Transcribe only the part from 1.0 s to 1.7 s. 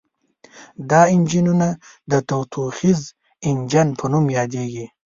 انجنونه